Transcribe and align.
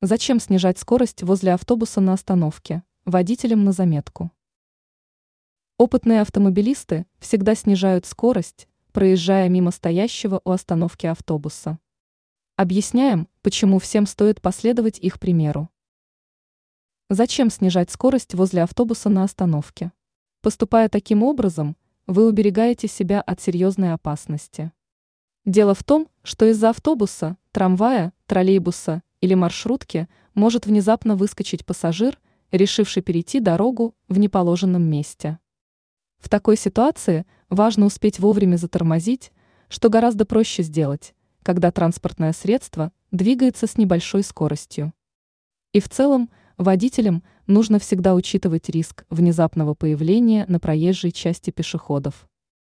Зачем 0.00 0.38
снижать 0.38 0.78
скорость 0.78 1.24
возле 1.24 1.52
автобуса 1.52 2.00
на 2.00 2.12
остановке? 2.12 2.84
Водителям 3.04 3.64
на 3.64 3.72
заметку. 3.72 4.30
Опытные 5.76 6.20
автомобилисты 6.20 7.04
всегда 7.18 7.56
снижают 7.56 8.06
скорость, 8.06 8.68
проезжая 8.92 9.48
мимо 9.48 9.72
стоящего 9.72 10.40
у 10.44 10.52
остановки 10.52 11.06
автобуса. 11.06 11.80
Объясняем, 12.54 13.26
почему 13.42 13.80
всем 13.80 14.06
стоит 14.06 14.40
последовать 14.40 15.00
их 15.00 15.18
примеру. 15.18 15.68
Зачем 17.10 17.50
снижать 17.50 17.90
скорость 17.90 18.34
возле 18.34 18.62
автобуса 18.62 19.08
на 19.08 19.24
остановке? 19.24 19.90
Поступая 20.42 20.88
таким 20.88 21.24
образом, 21.24 21.76
вы 22.06 22.28
уберегаете 22.28 22.86
себя 22.86 23.20
от 23.20 23.40
серьезной 23.40 23.94
опасности. 23.94 24.70
Дело 25.44 25.74
в 25.74 25.82
том, 25.82 26.06
что 26.22 26.44
из-за 26.46 26.70
автобуса, 26.70 27.36
трамвая, 27.50 28.12
троллейбуса 28.26 29.02
или 29.20 29.34
маршрутки 29.34 30.08
может 30.34 30.66
внезапно 30.66 31.16
выскочить 31.16 31.66
пассажир, 31.66 32.18
решивший 32.50 33.02
перейти 33.02 33.40
дорогу 33.40 33.94
в 34.08 34.18
неположенном 34.18 34.82
месте. 34.82 35.38
В 36.18 36.28
такой 36.28 36.56
ситуации 36.56 37.26
важно 37.48 37.86
успеть 37.86 38.18
вовремя 38.18 38.56
затормозить, 38.56 39.32
что 39.68 39.88
гораздо 39.88 40.24
проще 40.24 40.62
сделать, 40.62 41.14
когда 41.42 41.70
транспортное 41.70 42.32
средство 42.32 42.92
двигается 43.10 43.66
с 43.66 43.76
небольшой 43.76 44.22
скоростью. 44.22 44.92
И 45.72 45.80
в 45.80 45.88
целом 45.88 46.30
водителям 46.56 47.22
нужно 47.46 47.78
всегда 47.78 48.14
учитывать 48.14 48.68
риск 48.68 49.04
внезапного 49.10 49.74
появления 49.74 50.44
на 50.48 50.58
проезжей 50.58 51.12
части 51.12 51.50
пешеходов. 51.50 52.27